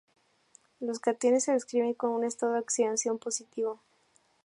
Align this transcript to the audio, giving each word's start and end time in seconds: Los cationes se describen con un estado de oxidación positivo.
Los 0.79 0.97
cationes 0.97 1.43
se 1.43 1.51
describen 1.51 1.93
con 1.93 2.09
un 2.09 2.23
estado 2.23 2.53
de 2.53 2.61
oxidación 2.61 3.19
positivo. 3.19 3.79